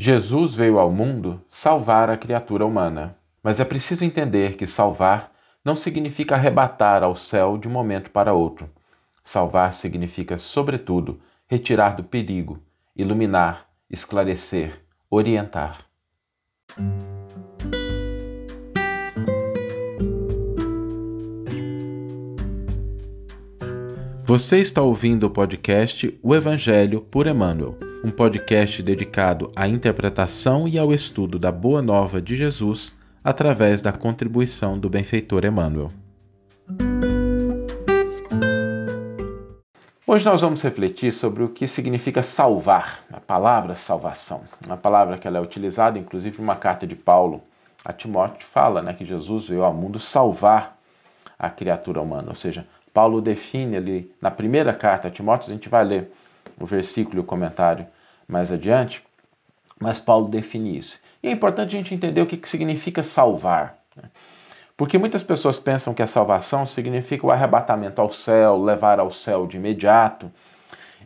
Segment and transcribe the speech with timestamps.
[0.00, 5.32] Jesus veio ao mundo salvar a criatura humana, mas é preciso entender que salvar
[5.64, 8.70] não significa arrebatar ao céu de um momento para outro.
[9.24, 12.62] Salvar significa, sobretudo, retirar do perigo,
[12.94, 14.80] iluminar, esclarecer,
[15.10, 15.84] orientar.
[24.22, 30.78] Você está ouvindo o podcast O Evangelho por Emmanuel um podcast dedicado à interpretação e
[30.78, 35.88] ao estudo da Boa Nova de Jesus através da contribuição do benfeitor Emmanuel.
[40.06, 44.42] Hoje nós vamos refletir sobre o que significa salvar, a palavra salvação.
[44.64, 47.42] Uma palavra que ela é utilizada, inclusive, numa carta de Paulo
[47.84, 50.78] a Timóteo, fala né, que Jesus veio ao mundo salvar
[51.38, 52.28] a criatura humana.
[52.28, 56.12] Ou seja, Paulo define ali na primeira carta a Timóteo, a gente vai ler
[56.58, 57.86] o versículo e o comentário
[58.26, 59.02] mais adiante,
[59.80, 60.98] mas Paulo define isso.
[61.22, 63.78] E é importante a gente entender o que, que significa salvar.
[63.96, 64.04] Né?
[64.76, 69.46] Porque muitas pessoas pensam que a salvação significa o arrebatamento ao céu, levar ao céu
[69.46, 70.30] de imediato.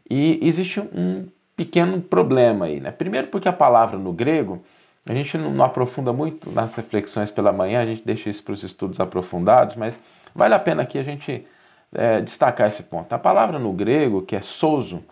[0.09, 2.81] E existe um pequeno problema aí.
[2.81, 2.91] Né?
[2.91, 4.63] Primeiro, porque a palavra no grego,
[5.09, 8.63] a gente não, aprofunda muito nas reflexões pela manhã, a gente deixa isso para os
[8.63, 9.99] estudos aprofundados, mas
[10.35, 11.47] vale a pena aqui a gente
[11.95, 13.13] é, destacar esse ponto.
[13.13, 15.03] A palavra no grego, que é souzo,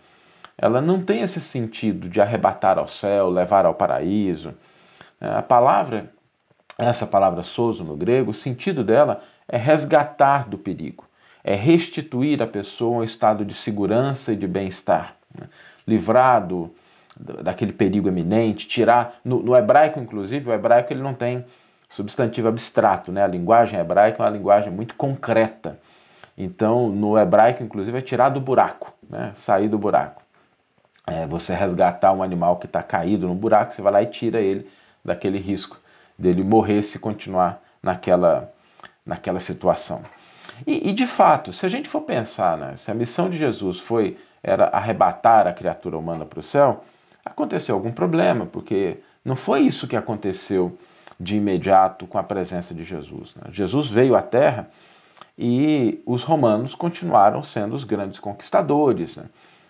[0.60, 4.52] ela não tem esse sentido de arrebatar ao céu, levar ao paraíso.
[5.18, 6.12] É, a palavra,
[6.76, 11.06] essa palavra souzo no grego, o sentido dela é resgatar do perigo,
[11.42, 15.48] é restituir a pessoa a um estado de segurança e de bem-estar, né?
[15.88, 16.70] livrado
[17.42, 19.18] daquele perigo eminente, tirar.
[19.24, 21.42] No, no, hebraico, inclusive, o hebraico ele não tem
[21.88, 23.24] substantivo abstrato, né?
[23.24, 25.80] A linguagem hebraica é uma linguagem muito concreta.
[26.36, 29.32] Então, no hebraico, inclusive, é tirar do buraco, né?
[29.34, 30.22] sair do buraco
[31.10, 34.40] é, você resgatar um animal que está caído no buraco, você vai lá e tira
[34.40, 34.70] ele
[35.04, 35.76] daquele risco
[36.16, 38.52] dele morrer se continuar naquela,
[39.04, 40.02] naquela situação.
[40.64, 43.80] E, e de fato, se a gente for pensar, né, se a missão de Jesus
[43.80, 46.84] foi era arrebatar a criatura humana para o céu,
[47.24, 50.78] aconteceu algum problema, porque não foi isso que aconteceu
[51.18, 53.34] de imediato com a presença de Jesus.
[53.34, 53.50] Né?
[53.50, 54.70] Jesus veio à Terra
[55.36, 59.16] e os romanos continuaram sendo os grandes conquistadores.
[59.16, 59.24] Né?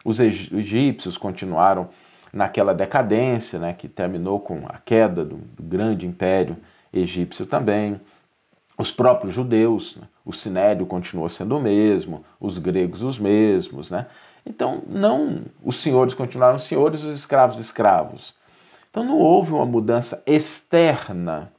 [0.05, 1.89] Os egípcios continuaram
[2.33, 6.57] naquela decadência, né, que terminou com a queda do, do grande império
[6.93, 8.01] egípcio também.
[8.79, 14.07] Os próprios judeus, né, o sinédrio continuou sendo o mesmo, os gregos os mesmos, né?
[14.47, 18.35] Então, não os senhores continuaram senhores, os escravos escravos.
[18.91, 21.53] Então, não houve uma mudança externa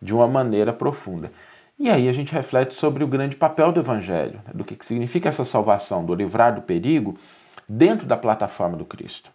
[0.00, 1.32] de uma maneira profunda.
[1.76, 5.28] E aí a gente reflete sobre o grande papel do evangelho, né, do que significa
[5.28, 7.18] essa salvação, do livrar do perigo
[7.68, 9.30] dentro da plataforma do Cristo.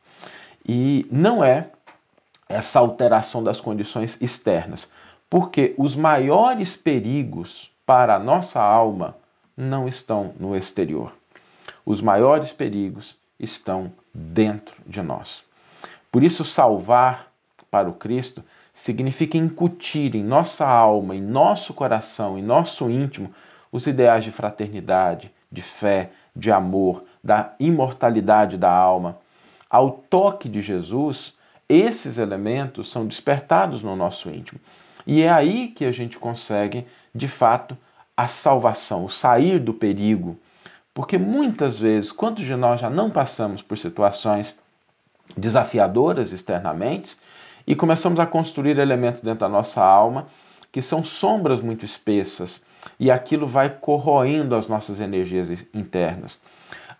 [0.68, 1.69] E não é
[2.47, 4.90] essa alteração das condições externas,
[5.30, 9.16] porque os maiores perigos para a nossa alma
[9.56, 11.13] não estão no exterior.
[11.85, 15.44] Os maiores perigos estão dentro de nós.
[16.12, 17.31] Por isso, salvar
[17.69, 18.44] para o Cristo
[18.74, 23.34] significa incutir em nossa alma, em nosso coração, em nosso íntimo,
[23.72, 29.18] os ideais de fraternidade, de fé, de amor, da imortalidade da alma.
[29.69, 31.34] Ao toque de Jesus,
[31.68, 34.59] esses elementos são despertados no nosso íntimo.
[35.06, 37.78] E é aí que a gente consegue, de fato,
[38.16, 40.38] a salvação, o sair do perigo.
[40.94, 44.58] Porque muitas vezes, quantos de nós já não passamos por situações
[45.38, 47.16] desafiadoras externamente
[47.66, 50.28] e começamos a construir elementos dentro da nossa alma
[50.72, 52.63] que são sombras muito espessas
[53.00, 56.41] e aquilo vai corroendo as nossas energias internas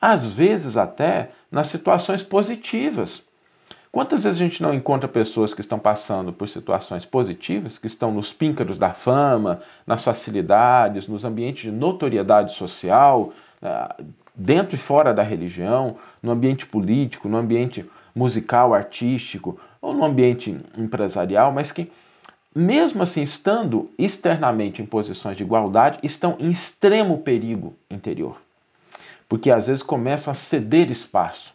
[0.01, 3.23] às vezes até nas situações positivas.
[3.91, 8.11] Quantas vezes a gente não encontra pessoas que estão passando por situações positivas, que estão
[8.11, 13.95] nos píncaros da fama, nas facilidades, nos ambientes de notoriedade social, ah,
[14.35, 17.83] dentro e fora da religião, no ambiente político, no ambiente
[18.13, 21.91] musical, artístico ou no ambiente empresarial, mas que,
[22.55, 28.37] mesmo assim, estando externamente em posições de igualdade, estão em extremo perigo interior
[29.29, 31.53] porque às vezes começam a ceder espaço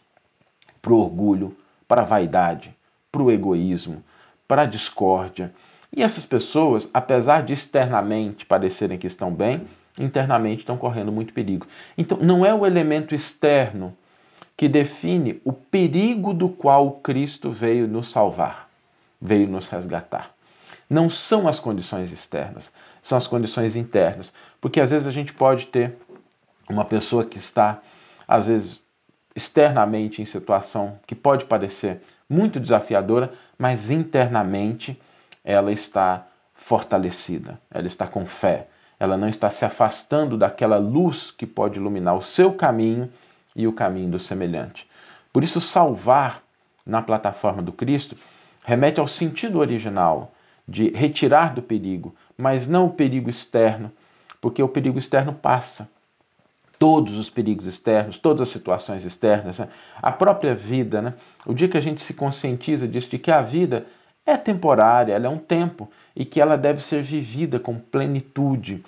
[0.81, 1.55] para o orgulho,
[1.87, 2.73] para a vaidade,
[3.11, 4.01] para o egoísmo,
[4.47, 5.53] para a discórdia.
[5.91, 9.67] E essas pessoas, apesar de externamente parecerem que estão bem,
[9.99, 11.67] internamente estão correndo muito perigo.
[11.97, 13.95] Então, não é o elemento externo
[14.55, 18.69] que define o perigo do qual Cristo veio nos salvar,
[19.21, 20.31] veio nos resgatar.
[20.89, 22.71] Não são as condições externas,
[23.03, 24.31] são as condições internas.
[24.61, 25.97] Porque às vezes a gente pode ter
[26.69, 27.79] uma pessoa que está,
[28.27, 28.85] às vezes,
[29.35, 34.99] externamente em situação que pode parecer muito desafiadora, mas internamente
[35.43, 38.67] ela está fortalecida, ela está com fé,
[38.99, 43.11] ela não está se afastando daquela luz que pode iluminar o seu caminho
[43.55, 44.89] e o caminho do semelhante.
[45.31, 46.41] Por isso, salvar
[46.85, 48.15] na plataforma do Cristo
[48.63, 50.33] remete ao sentido original
[50.67, 53.91] de retirar do perigo, mas não o perigo externo,
[54.41, 55.89] porque o perigo externo passa.
[56.85, 59.67] Todos os perigos externos, todas as situações externas, né?
[59.99, 61.15] a própria vida, né?
[61.43, 63.87] o dia que a gente se conscientiza disso, de que a vida
[64.23, 68.83] é temporária, ela é um tempo e que ela deve ser vivida com plenitude,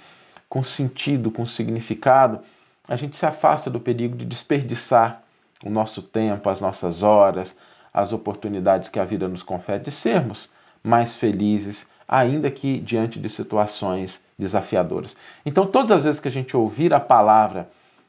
[0.48, 2.40] com sentido, com significado,
[2.88, 5.24] a gente se afasta do perigo de desperdiçar
[5.66, 7.56] o nosso tempo, as nossas horas,
[7.92, 10.52] as oportunidades que a vida nos confere de sermos
[10.84, 15.18] mais felizes, ainda que diante de situações desafiadoras.
[15.44, 17.68] Então, todas as vezes que a gente ouvir a palavra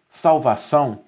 [0.09, 1.01] salvação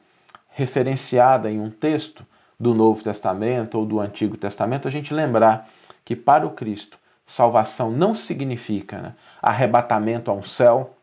[0.50, 2.24] referenciada em um texto
[2.58, 5.68] do Novo Testamento ou do Antigo Testamento, a gente lembrar
[6.04, 10.94] que para o Cristo, salvação não significa né, arrebatamento a um céu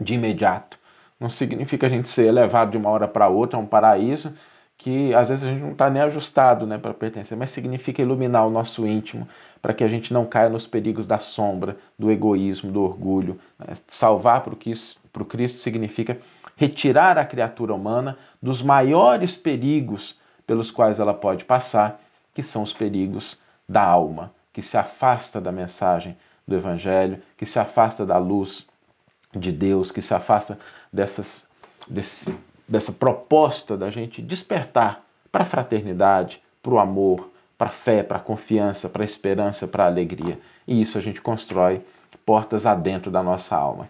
[0.00, 0.78] de imediato.
[1.18, 4.34] Não significa a gente ser elevado de uma hora para outra a um paraíso
[4.78, 8.46] que às vezes a gente não está nem ajustado né, para pertencer, mas significa iluminar
[8.46, 9.28] o nosso íntimo
[9.60, 13.40] para que a gente não caia nos perigos da sombra, do egoísmo, do orgulho.
[13.58, 13.74] Né?
[13.88, 14.54] Salvar para
[15.22, 16.16] o Cristo significa
[16.56, 20.16] retirar a criatura humana dos maiores perigos
[20.46, 22.00] pelos quais ela pode passar,
[22.32, 23.36] que são os perigos
[23.68, 26.16] da alma, que se afasta da mensagem
[26.46, 28.66] do Evangelho, que se afasta da luz
[29.34, 30.58] de Deus, que se afasta
[30.92, 31.46] dessas,
[31.88, 32.32] desse,
[32.68, 38.18] dessa proposta da gente despertar para a fraternidade, para o amor, para a fé, para
[38.18, 40.38] a confiança, para a esperança, para a alegria.
[40.66, 41.80] E isso a gente constrói
[42.24, 43.88] portas adentro da nossa alma.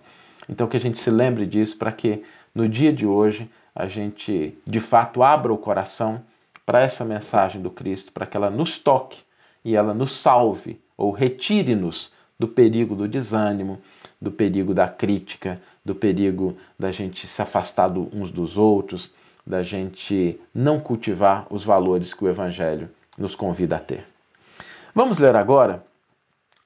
[0.48, 2.22] Então que a gente se lembre disso para que
[2.54, 6.22] no dia de hoje a gente de fato abra o coração
[6.64, 9.20] para essa mensagem do Cristo, para que ela nos toque
[9.64, 13.80] e ela nos salve ou retire-nos do perigo do desânimo,
[14.20, 19.10] do perigo da crítica, do perigo da gente se afastar uns dos outros,
[19.46, 24.06] da gente não cultivar os valores que o Evangelho nos convida a ter.
[24.94, 25.82] Vamos ler agora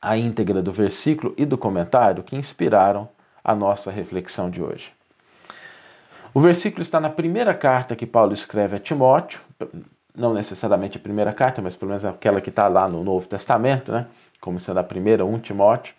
[0.00, 3.08] a íntegra do versículo e do comentário que inspiraram
[3.44, 4.92] a nossa reflexão de hoje.
[6.34, 9.40] O versículo está na primeira carta que Paulo escreve a Timóteo,
[10.16, 13.92] não necessariamente a primeira carta, mas pelo menos aquela que está lá no Novo Testamento,
[13.92, 14.06] né?
[14.40, 15.94] como sendo a primeira, 1 Timóteo.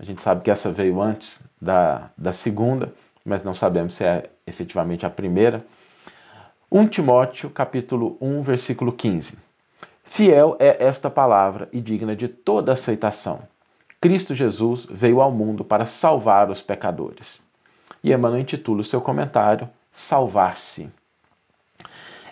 [0.00, 4.30] A gente sabe que essa veio antes da, da segunda, mas não sabemos se é
[4.46, 5.62] efetivamente a primeira.
[6.72, 9.36] 1 Timóteo, capítulo 1, versículo 15.
[10.02, 13.42] Fiel é esta palavra e digna de toda aceitação.
[14.00, 17.38] Cristo Jesus veio ao mundo para salvar os pecadores.
[18.02, 20.88] E Emmanuel intitula o seu comentário Salvar-se.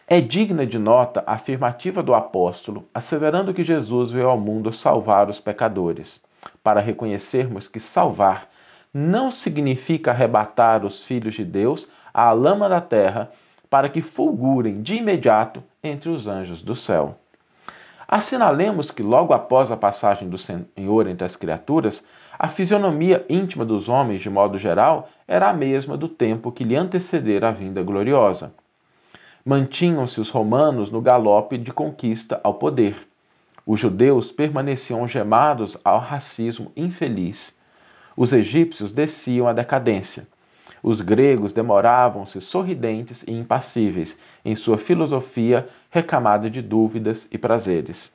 [0.06, 5.29] É digna de nota a afirmativa do apóstolo, asseverando que Jesus veio ao mundo salvar
[5.29, 6.19] os pecadores,
[6.62, 8.49] para reconhecermos que salvar
[8.93, 13.31] não significa arrebatar os filhos de Deus à lama da terra
[13.69, 17.17] para que fulgurem de imediato entre os anjos do céu.
[18.06, 22.02] Assinalemos que, logo após a passagem do Senhor entre as criaturas,
[22.38, 26.75] a fisionomia íntima dos homens, de modo geral, era a mesma do tempo que lhe
[26.75, 28.52] antecedera a vinda gloriosa
[29.49, 33.08] mantinham-se os romanos no galope de conquista ao poder.
[33.69, 37.55] Os judeus permaneciam algemados ao racismo infeliz.
[38.17, 40.27] Os egípcios desciam à decadência.
[40.82, 48.10] Os gregos demoravam-se sorridentes e impassíveis em sua filosofia recamada de dúvidas e prazeres.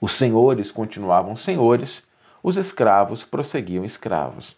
[0.00, 2.02] Os senhores continuavam senhores,
[2.42, 4.56] os escravos prosseguiam escravos.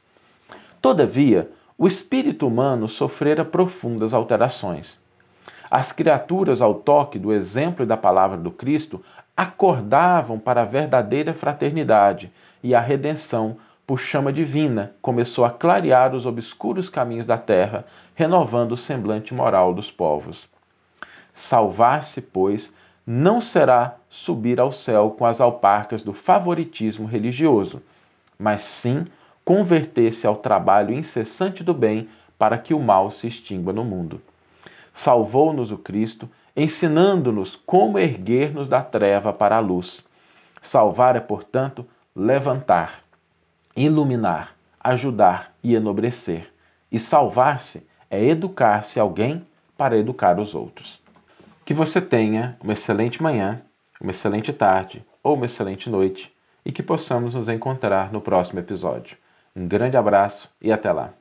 [0.81, 5.05] Todavia, o espírito humano sofrera profundas alterações.
[5.69, 9.03] As criaturas, ao toque do exemplo e da palavra do Cristo,
[9.37, 16.25] acordavam para a verdadeira fraternidade e a redenção, por chama divina, começou a clarear os
[16.25, 20.49] obscuros caminhos da terra, renovando o semblante moral dos povos.
[21.35, 22.75] Salvar-se, pois,
[23.07, 27.83] não será subir ao céu com as alparcas do favoritismo religioso,
[28.39, 29.05] mas sim
[29.45, 34.21] converter-se ao trabalho incessante do bem para que o mal se extingua no mundo
[34.97, 40.03] salvou-nos o Cristo, ensinando-nos como erguer-nos da treva para a luz.
[40.63, 43.03] Salvar é, portanto, levantar,
[43.77, 46.51] iluminar, ajudar e enobrecer.
[46.91, 49.47] E salvar-se é educar-se alguém
[49.77, 51.01] para educar os outros.
[51.65, 53.61] Que você tenha uma excelente manhã,
[54.01, 56.35] uma excelente tarde ou uma excelente noite
[56.65, 59.17] e que possamos nos encontrar no próximo episódio.
[59.55, 61.13] Um grande abraço e até lá!